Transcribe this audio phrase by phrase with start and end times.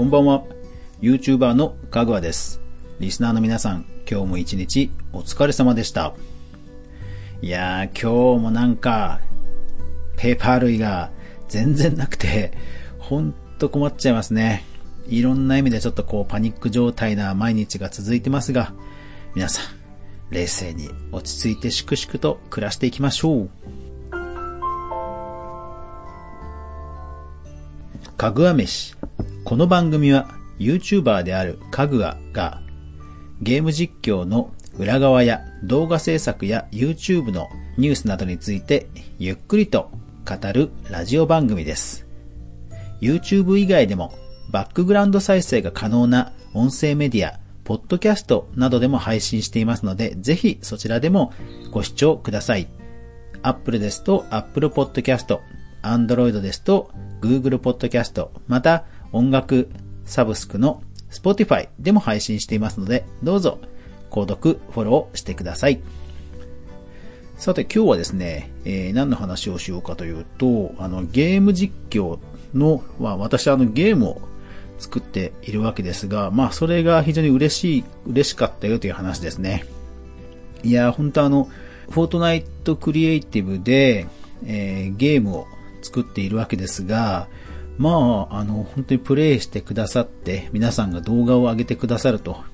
[0.00, 0.44] こんばんは。
[1.02, 2.62] YouTuber のかぐわです。
[3.00, 6.14] リスナーの皆さん、今日も一日お疲れ様でした。
[7.42, 9.20] いやー、今日もなんか、
[10.16, 11.10] ペーパー類が
[11.48, 12.54] 全然なくて、
[12.98, 14.64] ほんと困っちゃいますね。
[15.06, 18.72] いろんな意味でちょっとこうパニック状態な毎日が続いてますが、
[19.34, 19.64] 皆さん、
[20.30, 23.50] 冷静に落ち着いて粛々と暮らしていきましょう。
[28.20, 28.96] かぐわ飯。
[29.44, 30.28] この番組は
[30.58, 32.60] YouTuber であるかぐわが
[33.40, 38.88] ゲーム実況の裏側や動画制作や YouTube のニュースなどについて
[39.18, 39.90] ゆっくりと
[40.28, 42.06] 語るラジオ番組です。
[43.00, 44.12] YouTube 以外でも
[44.50, 51.32] バックグラウンド再生が可能な音声メディア、ポッドキャストなどでも配信していますので、ぜひそちらでも
[51.70, 52.68] ご視聴ください。
[53.40, 55.38] Apple ですと Apple Podcast、
[55.82, 59.68] Android ですと Google Podcast、また音楽
[60.04, 63.58] サブスクの Spotify でも配信していますので、どうぞ
[64.10, 65.80] 購読、フォローしてください。
[67.36, 72.18] さて今日はですね、えー、何の話をしようかというと、あのゲーム実況
[72.52, 74.20] の、まあ私はあのゲームを
[74.78, 79.64] 作っているわけですが、まあそれが非常に嬉しい、嬉しかったよという話ですね。
[80.62, 81.48] いや、本当あの、
[81.90, 84.06] フォートナイトクリエイティブで、
[84.44, 85.46] えー、ゲームを
[85.82, 87.28] 作っているわけですが、
[87.78, 92.44] まあ、あの、本当にプレイしてくださって、皆さんが動画を上げてくださると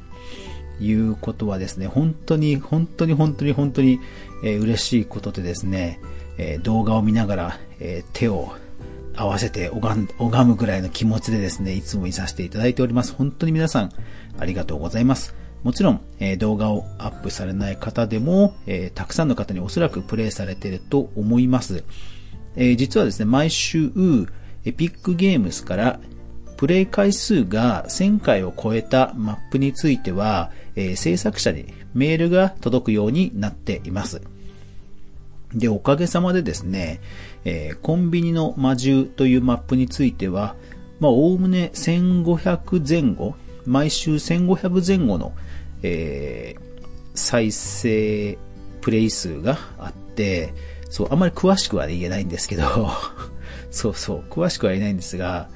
[0.81, 4.01] いうことはですね、本当に、本当に本当に本当に、
[4.45, 6.01] えー、嬉しいことでですね、
[6.39, 8.53] えー、動画を見ながら、えー、手を
[9.17, 10.07] 合わせて拝
[10.45, 13.15] むぐらいの気持ちでですね、いつもいさせていただいております。
[13.15, 13.91] 本当に皆さん、
[14.39, 15.35] ありがとうございます。
[15.65, 21.83] もちろん、えー、動画をアップされない方でも、えー、たくさんの方におそらくプレイされていると思います。
[22.57, 23.93] えー、実はですね、毎週、
[24.65, 26.01] エピックゲームスから
[26.57, 34.23] プレイ回数が1000回を超えたマップについては、えー、制作者にメールが届くようになっています。
[35.55, 37.01] で、おかげさまでですね、
[37.45, 40.57] えー、コンビニの魔獣というマップについては、
[40.99, 43.35] まあ、おおむね1500前後、
[43.67, 45.33] 毎週1500前後の、
[45.83, 48.39] えー、再生
[48.81, 50.55] プレイ数があって、
[50.97, 52.65] そう、あんまり詳しくは言えないんですけど
[53.71, 55.51] そうそう、詳しくは言えないんですが、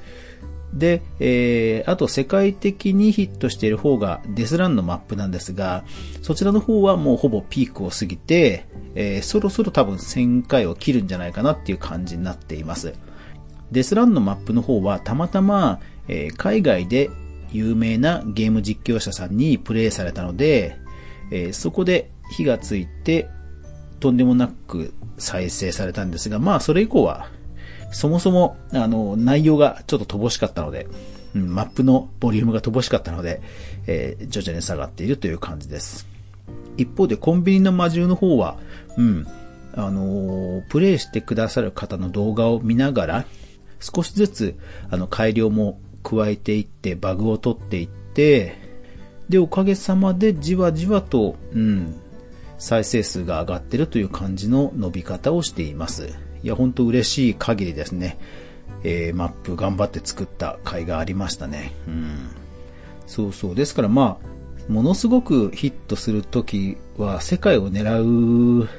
[0.71, 5.83] で、えー、あと世界的にヒットしている方がデスランのマップなんですが、
[6.21, 12.93] そちらの方はもうほぼピークを過ぎて、えー、そろそろ多分1000回を切るんじゃないかなっていう感じになっています。
[13.71, 17.09] デスランのマップの方はたまたま、えー、海外で
[17.51, 20.77] 有名なゲーム実況者さんにプレイされたので、
[21.31, 23.27] えー、そこで火がついて
[24.01, 27.29] とんでもなく再生されたんですが、まあそれ以降は
[27.91, 30.87] そもそも、あの、内容がちょっと乏しかったので、
[31.35, 33.41] うん、マップのボリュームが乏しかったので、
[33.85, 36.07] えー、徐々に下がっているという感じです。
[36.77, 38.57] 一方でコンビニの魔獣の方は、
[38.97, 39.27] うん、
[39.73, 43.25] あのー、プレイしてくださる方の動画を見ながら、
[43.79, 44.55] 少しずつ、
[44.89, 48.55] あの、改良も加えていって、バグを取っていって、
[49.27, 51.95] で、おかげさまでじわじわと、うん、
[52.61, 56.13] 再生数が上がってるという感じの伸び方をしています。
[56.43, 58.19] いや、ほんと嬉しい限りですね。
[58.83, 61.73] えー、マップ頑張って作った甲斐がありましたね。
[61.87, 62.29] うん。
[63.07, 63.55] そうそう。
[63.55, 64.19] ですからま
[64.69, 68.69] あ、ものすごくヒットするときは世界を狙う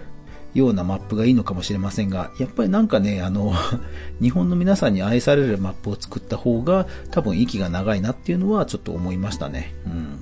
[0.54, 3.52] ようなマップがいいのかもしれませんが、やっぱりなんかね、あの、
[4.22, 9.74] 日本の皆さんに愛されるマップを作った方が多分息が長いなっていうのはちょっと思いましたね。
[9.86, 10.21] うん。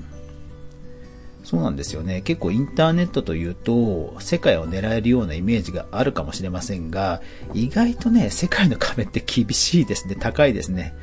[1.50, 2.20] そうなんですよね。
[2.20, 7.20] 結構インターネットというと、世界を狙えるようなイメージがあるかもしれませんが、
[7.54, 10.14] 意外とね、世界の壁って厳しいですね。
[10.14, 10.94] 高いですね。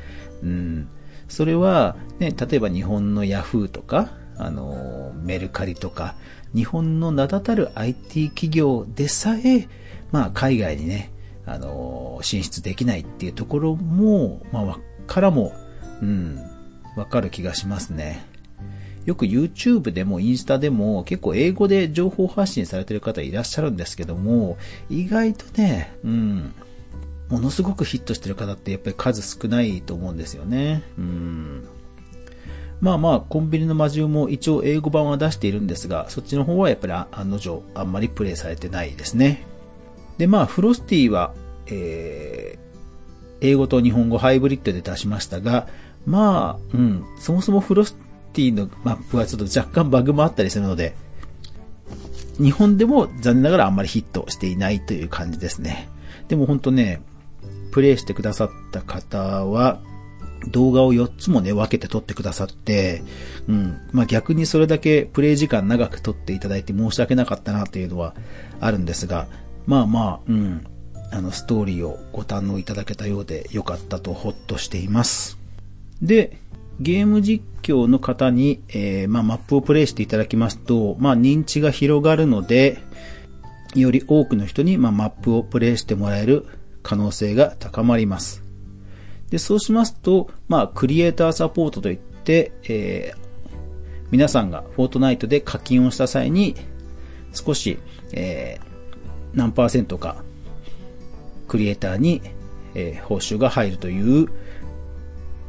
[0.42, 0.88] うん。
[1.28, 6.14] それは、ね、例えば日本のヤフーとか、あの、メルカリとか、
[6.54, 9.68] 日本の名だたる IT 企業でさえ、
[10.12, 11.12] まあ、海外にね、
[11.44, 15.52] あの、進出できないっていうところも、まあ、からも、
[16.00, 16.38] うん、
[16.96, 18.27] わかる気がしますね。
[19.04, 24.58] よく YouTube でもインスタでも結構英語で情報発信されてる方いらっしゃるんですけども、
[24.90, 26.54] 意外とね、うん、
[27.28, 30.82] ものすごくヒットしてる方ってやっぱり数少ないと思うんですよね。
[30.98, 31.68] うん。
[32.80, 39.46] まあまあ、コンビニの魔獣も一応英語版は出しているんですが、そっちの方はやっぱり案の定あんまりプレイされてないですね。
[40.16, 41.34] で、まあ、フロスティは、
[41.66, 42.68] えー、
[43.40, 45.66] 英語と日本語ハイブリッドで出しましたが、
[46.06, 47.96] まあ、うん、そもそもフロス
[48.38, 50.94] ティのマップはちょっと若干バグもあったりするので、
[52.40, 55.88] 日本でも残念ながらあんまりヒットしていないという感じですね。
[56.28, 57.02] でもほんとね、
[57.72, 59.80] プレイしてくださった方は、
[60.52, 63.02] 動画を4つもね、分けて撮ってくださって、
[63.48, 63.80] うん。
[63.90, 68.14] まあ、逆にそれだけプレイ時間長く撮っていただいて申し訳なかったなというのは
[68.60, 69.26] あるんですが、
[69.66, 70.64] まあまあ、うん。
[71.10, 75.38] あの、ストーリーをご堪能いただけたようでよかったとほっとしています。
[76.00, 76.38] で、
[76.80, 82.78] ゲーム実況の方に、えー、まあ、マップをプレイしていただきますと、まあ、認知が広がるので、
[83.74, 86.46] より多くの人に、まあ、マップをプレイしてもらえる
[86.82, 88.44] 可能性が高まります。
[89.30, 93.18] で、そうしますと、まあ、クリエイターサポートといって、えー、
[94.10, 96.54] 皆さんがフォートナイトで課金をした際に、
[97.32, 97.78] 少し、
[98.12, 100.22] えー、何パーセントか、
[101.48, 102.22] クリエイターに、
[102.74, 104.28] えー、報酬が入るという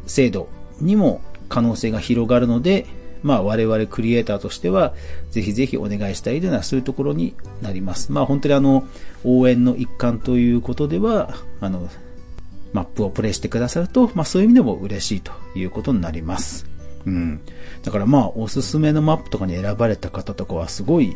[0.08, 0.50] 制度
[0.82, 2.86] にも可能性が広がるので、
[3.22, 4.94] まあ我々クリエイターとしては、
[5.32, 8.12] ぜひぜひお願いしたいというのはそういうところになります。
[8.12, 8.86] まあ本当にあの、
[9.24, 11.90] 応援の一環ということでは、あの、
[12.72, 16.66] マップをプレイしてくださると、まあそういう意味でも嬉しいということになります。
[17.06, 17.42] うん。
[17.84, 21.16] だからまあおすすめのマップとかに選ばれた方とかはすごい、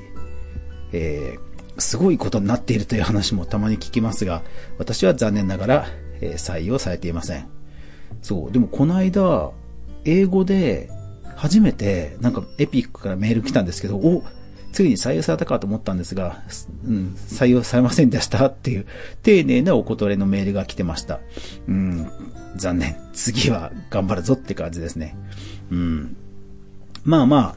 [0.92, 4.42] えー、すごいことになっているという話もたまに聞きますが、
[4.78, 5.86] 私は残念ながら、
[6.22, 7.63] えー、採用されていません。
[8.22, 8.52] そう。
[8.52, 9.52] でもこの間、
[10.06, 10.90] 英語で
[11.36, 14.24] 初めてなんかエピックからメール来たんですけど、お
[14.72, 16.42] ついに採用されたかと思ったんですが、
[16.86, 18.86] うん、採用されませんでしたっていう
[19.22, 21.20] 丁寧なお断りのメールが来てました。
[21.68, 22.12] うん、
[22.56, 22.98] 残念。
[23.14, 25.16] 次は頑張るぞって感じですね。
[25.72, 26.18] うん。
[27.06, 27.56] まあまあ、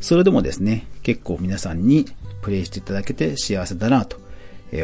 [0.00, 2.04] それでもですね、結構皆さんに
[2.42, 4.18] プレイしていただけて幸せだなと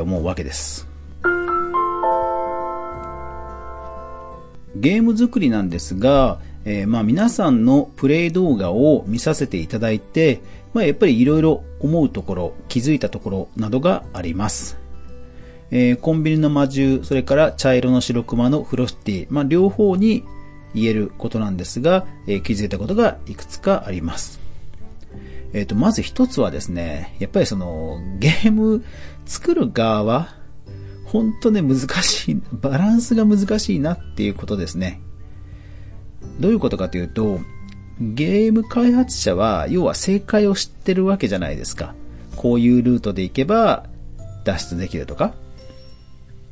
[0.00, 0.93] 思うわけです。
[4.76, 10.40] ゲーム作りなんですが、えー、まあ皆さんのプレイ動画を見させていただいて、
[10.72, 14.78] まあやっぱり色々思うところ、気づいたところなどがあります。
[15.70, 20.24] えー、コンビニの魔獣、それから茶色の白熊のフロスティ、まあ両方に
[20.74, 24.40] 言えることなんですが、えー、気づいたことがいくつかあります。
[25.52, 28.84] えっ、と、まず一つはですね、やっぱりその、ゲーム
[29.24, 30.34] 作る側、
[31.14, 35.00] 本当ね、難しい、バランスが難しいなっていうことですね。
[36.40, 37.38] どういうことかというと、
[38.00, 41.94] ゲーム開発者は、要は正解を知ってるわけじゃないですか。
[42.34, 43.86] こういうルートで行けば
[44.42, 45.34] 脱出できるとか。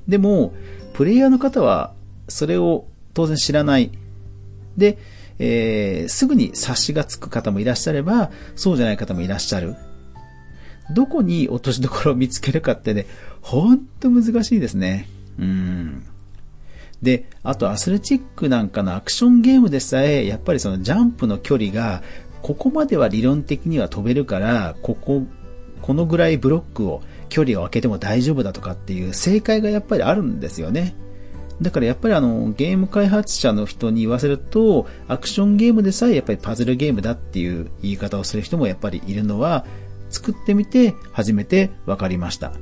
[0.06, 0.54] でも、
[0.92, 1.92] プレイヤーの方は、
[2.28, 3.90] それを当然知らない。
[4.76, 4.96] で、
[5.40, 9.74] えー、すぐに察しがつく方もいらっしゃれば、そうじゃない方もいらっしゃる。
[10.90, 13.06] どこに落としどころを見つけるかってね、
[13.40, 15.08] ほんと難しいですね。
[15.38, 16.04] うん。
[17.02, 22.02] で、あとアスレチックなんかのアクションゲームでさえ、やっぱりそのジャンプの距離が、
[22.42, 25.22] ここまでは理論的には飛べるから、ここ、
[25.80, 30.94] このぐらいブロックを、距離を空けても大丈夫だとかっていう正解がやっぱりあるんですよね。
[31.62, 39.64] だからやっぱりあの、ゲーム開発者の人に言わせると、アクションゲームでさえやっぱりパズルゲームだっていう言い方をする人もやっぱりいるのは、
[40.12, 42.52] 作ってみて初めて分かりました。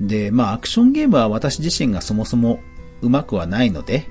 [0.00, 2.60] で、まあアクションゲームは私自身がそもそも
[3.02, 4.06] うまくはないので、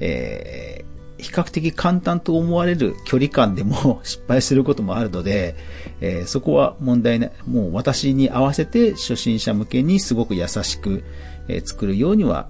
[0.00, 5.54] えー、比較的簡単と思われる距離感でも 失敗することもあるので、
[6.00, 7.32] えー、そこは問題ない。
[7.46, 11.04] もう私に合わせて初心者向けにすごく優しく、
[11.48, 12.48] えー、作るようには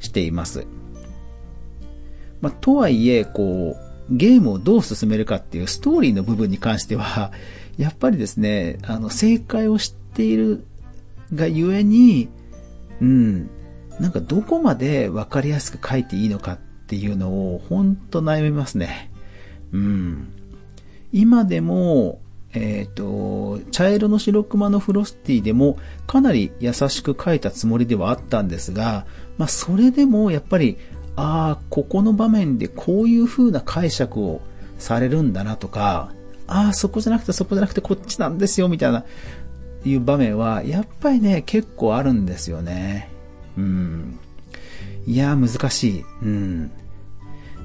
[0.00, 0.66] しています。
[2.40, 3.76] まあ、とはいえ、こ
[4.10, 7.32] う、ゲームをどう進めるかっていうストーリーの部分に関しては、
[7.78, 10.66] やっぱりですね、あの、正解を知っている
[11.32, 12.28] がゆえに、
[13.00, 13.50] うん、
[14.00, 19.10] なんかどこまでわかりやすく書いていいのかっていうのを、ほんと悩みますね。
[19.72, 20.32] うん。
[21.12, 22.20] 今でも、
[22.52, 29.06] えっ、ー、と、茶色の白熊のフロスティでもかなり優しく書いたつもりではあったんですが、
[29.36, 30.78] まあそれでもやっぱり、
[31.14, 34.40] ああ、ここの場面でこういう風な解釈を
[34.78, 36.12] されるんだなとか、
[36.48, 39.04] ああ、そこじゃなくてそこじゃなくてこっちなんですよ、みたいな、
[39.84, 43.10] いう場面は、やっぱりね、結構あるんですよね。
[43.56, 44.18] うん。
[45.06, 46.04] いや、難しい。
[46.22, 46.70] うん。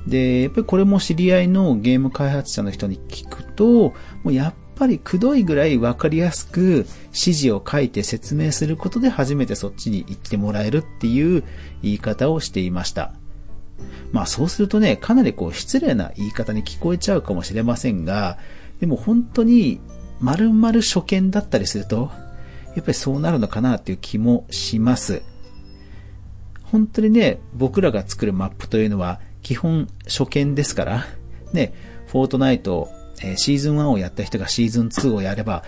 [0.05, 11.43] で、やっぱりこれも知り合いのゲーム開発者の人に聞くと、もうやっぱりくどいぐらいわかりやすく指示を書いて説明することで初めてそっちに行ってもらえるっていう
[11.81, 13.13] 言い方をしていました。
[14.11, 18.37] まあそうするとね、かなりこう失礼な言い方に聞こえちゃうかもしれませんが、
[18.79, 19.79] でも本当に
[20.19, 22.11] 丸々初見だったりすると、
[22.75, 25.21] やっぱりそうなるのかなっていう気もします。
[26.63, 31.05] 本当にね、僕らが作るマップというのは基本初見ですから、
[31.51, 31.73] ね、
[32.07, 32.89] フォートナイト、
[33.21, 35.63] えー、シーズン1をやった人がシーズン2をやれば、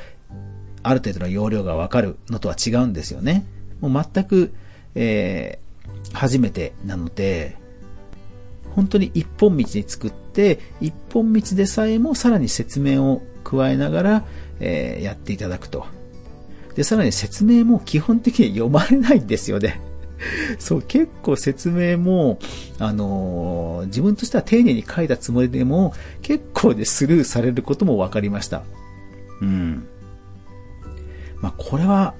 [0.81, 3.45] ある程度の容量がわかるのとは違うんですよね。
[3.81, 4.53] もう全く、
[4.95, 7.57] えー、初めてなので、
[8.75, 14.25] 本当に一本道に作って、一本道でさえもさらに説明を加えながら、
[14.59, 15.85] えー、やっていただくと。
[16.75, 19.79] で、さらに説明も基本的に読まれないんですよね。
[20.59, 22.37] そう、結構説明も、
[22.77, 28.63] あのー、自分としては丁寧に書いたつもりでも、結構でスルーされることも分かりました。
[29.41, 29.85] うん。
[31.41, 32.13] まあ、これは、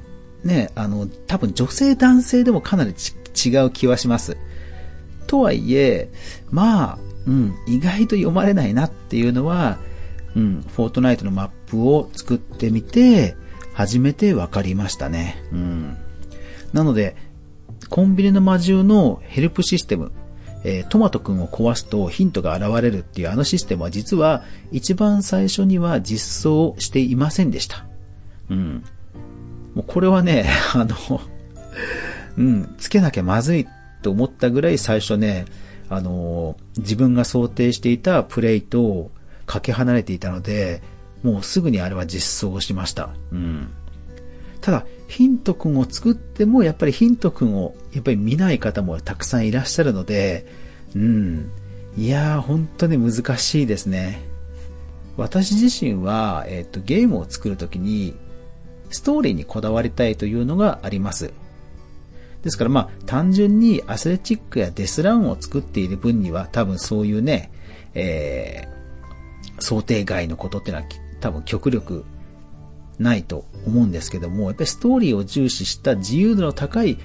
[0.43, 4.37] ね、あの、多分女性男性でもかなり違う気はします。
[5.27, 6.09] とはいえ、
[6.51, 9.77] まあ、うん、意外と読まれないなっていうのは、
[10.35, 13.35] うん、フォートナイトのマップを作ってみて、
[13.73, 15.43] 初めて分かりましたね。
[15.51, 15.97] うん。
[16.73, 17.15] なので、
[17.89, 20.11] コンビニの魔獣のヘルプシステム、
[20.63, 27.85] えー、トマトくんを壊すとヒントが現れるっていうあのシステムは実は一番最初には実装していませんでした。
[28.49, 28.83] うん。
[29.75, 31.21] もうこれはね、 あの
[32.37, 33.67] うん、つけなきゃまずい
[34.05, 35.45] と思ったぐらい最初ね、
[35.89, 39.09] あの自分が想定していたプレイと
[39.47, 40.83] かけ離れていたので、
[41.23, 43.09] もうすぐにあれは実装しました。
[43.31, 43.67] うん。
[44.61, 50.45] ただ、ヒントくんを作っても、やっぱりヒントくんを、やっぱり見ない方もたくさんいらっしゃるので、
[50.95, 51.49] うん。
[51.97, 54.21] いやー、本当に難しいですね。
[55.17, 58.13] 私自身は、えっ、と、ゲームを作るときに、
[58.91, 61.33] ストーリーにこだわりたいというのがあります。
[62.45, 67.51] ですからまあ、単純にアスレチックやデスランを作っている分には、多分そういうね、
[67.95, 70.83] えー、想定外のことってのは
[71.19, 72.05] 多分極力
[72.99, 76.99] ないと思うんですけども、やっぱりストーリーを重視した自由度の高い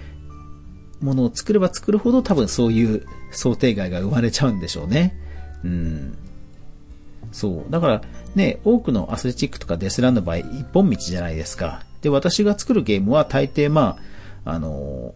[1.00, 5.18] ものを作れば作るほど多分そういう想定外が生まれちゃうんでしょうね。
[5.64, 6.18] うん。
[7.32, 7.70] そう。
[7.70, 8.02] だから
[8.34, 11.82] ね、多くのアスレチックとかデスランの場合、一本道じゃないですか。
[12.02, 13.96] で、私が作るゲームは大抵ま
[14.44, 15.14] あ、あの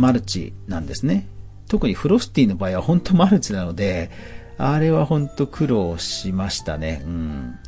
[0.00, 1.28] マルチなんですね。
[1.68, 4.10] 特にフロスティの場合は本当マルチなので、
[4.56, 7.02] あれは本当苦労しましたね。
[7.06, 7.58] うん。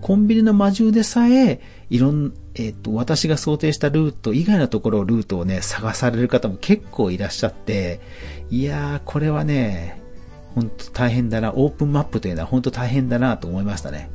[0.00, 8.00] コンビニの魔獣でさえ、いろん、えっ、ー、と、私が想定したルート以外のところルートをね、探される方も結構いらっしゃって、
[8.50, 10.00] いやー、これはね、
[10.54, 14.10] ほんと大変だな、オープンマップというのは本当大変だなと思いましたね。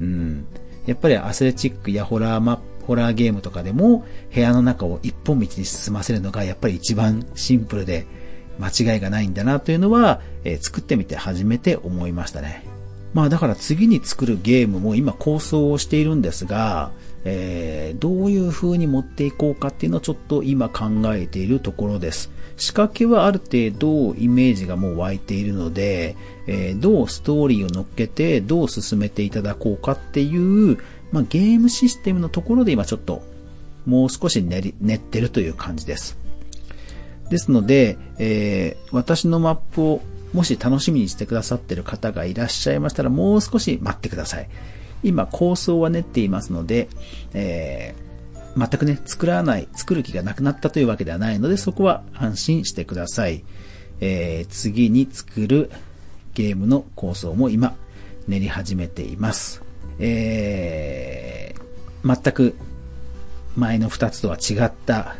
[0.00, 0.46] うん。
[0.86, 8.06] やっぱりアスレチックやホラーマップ、ホラーゲームとかでも部屋の中を一本道に進ませるのがやっぱり一番シンプルで
[8.58, 12.64] 間違いがないんだなというのは、えー、作ってみて初めて思いましたね。
[13.12, 16.90] まあだから次に作るゲームも今構想をしているんですが、
[17.24, 22.30] えー、どういう風に持っていこうかっていうのをちょっと今考えているところです。
[22.56, 26.16] 仕掛けはある程度イメージがもう湧いているので、
[26.46, 30.78] えー、どうストーリーを乗っけてどう進めていただこうかっていう、
[31.12, 33.22] まあ、ゲームシステムのところで今ちょっと
[33.86, 36.18] もう少し練り練ってるという感じです。
[37.30, 40.00] ですので、えー、私のマップを
[40.32, 44.48] もし楽しみにしてくださってる方がいらっしゃいましたら、もう少し待ってください。
[45.02, 46.88] 今、構想は練っていますので、
[47.32, 53.44] えー、全くね、作らない、作る気がなくなったというわけではないので、そこは安心してください。
[54.00, 55.70] えー、次に作る
[56.34, 57.74] ゲームの構想も今、
[58.28, 59.65] 練り始めています。
[59.98, 62.54] えー、全く
[63.56, 65.16] 前の2つとは違った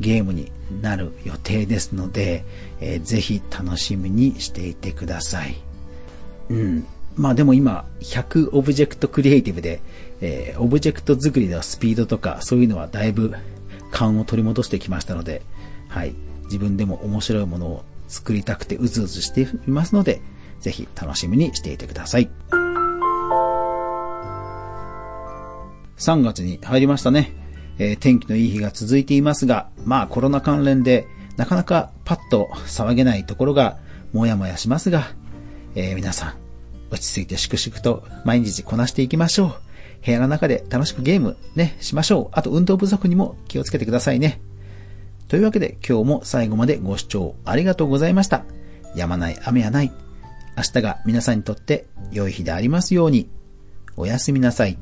[0.00, 0.50] ゲームに
[0.82, 2.44] なる予定ですので、
[2.80, 5.56] えー、ぜひ楽しみにしていてください。
[6.50, 6.86] うん。
[7.16, 9.80] まあでも今、100オブジェクトクリエイティブで、
[10.20, 13.34] えー、オブジェクト作りのスピードとか、そういうのはだいぶ
[13.90, 15.42] 勘を取り戻してきましたので、
[15.88, 16.14] はい。
[16.44, 20.20] 自分でも面白いものを作りたくてうずうずしていますので、
[20.60, 22.30] ぜひ楽しみにしていてください。
[25.98, 27.32] 3月に入りましたね。
[27.78, 33.78] えー、天気のいい日が続いていますが、まあコロナ関連でなかなかパッと騒げないところが
[34.12, 35.04] もやもやしますが、
[35.74, 36.34] えー、皆さん
[36.90, 39.54] 落ち着いて粛々と毎日こなしていきましょう。
[40.04, 42.28] 部屋の中で楽しくゲームね、しましょう。
[42.32, 44.40] あと運動不足にも気をつけてくださいね。
[45.28, 48.44] というわけで今日も最後までご視聴ありがとうございました。
[48.94, 49.92] やまない雨はない。
[50.56, 53.28] 明日が皆さんにとって良い日でありますように。
[53.96, 54.78] おやすみなさい。